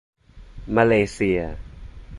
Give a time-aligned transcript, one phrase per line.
[0.75, 1.39] มาเลเซีย